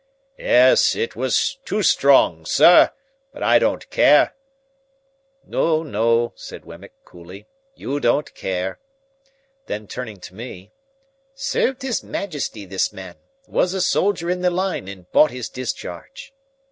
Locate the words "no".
5.45-5.83, 5.83-6.33